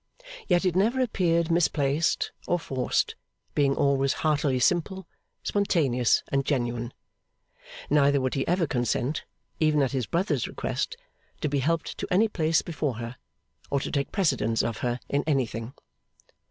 Yet 0.47 0.65
it 0.65 0.75
never 0.75 0.99
appeared 0.99 1.51
misplaced 1.51 2.31
or 2.47 2.57
forced, 2.57 3.13
being 3.53 3.75
always 3.75 4.13
heartily 4.25 4.59
simple, 4.59 5.05
spontaneous, 5.43 6.23
and 6.29 6.43
genuine. 6.43 6.91
Neither 7.87 8.19
would 8.19 8.33
he 8.33 8.47
ever 8.47 8.65
consent, 8.65 9.25
even 9.59 9.83
at 9.83 9.91
his 9.91 10.07
brother's 10.07 10.47
request, 10.47 10.97
to 11.41 11.47
be 11.49 11.59
helped 11.59 11.99
to 11.99 12.07
any 12.09 12.27
place 12.27 12.63
before 12.63 12.95
her, 12.95 13.15
or 13.69 13.79
to 13.79 13.91
take 13.91 14.11
precedence 14.11 14.63
of 14.63 14.77
her 14.77 14.99
in 15.07 15.23
anything. 15.27 15.75